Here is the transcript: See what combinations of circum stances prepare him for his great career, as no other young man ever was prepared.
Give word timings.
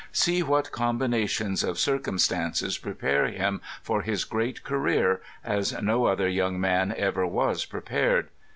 See 0.11 0.41
what 0.41 0.71
combinations 0.71 1.63
of 1.63 1.77
circum 1.77 2.17
stances 2.17 2.79
prepare 2.79 3.27
him 3.27 3.61
for 3.83 4.01
his 4.01 4.25
great 4.25 4.63
career, 4.63 5.21
as 5.45 5.79
no 5.79 6.05
other 6.05 6.27
young 6.27 6.59
man 6.59 6.91
ever 6.97 7.27
was 7.27 7.65
prepared. 7.65 8.29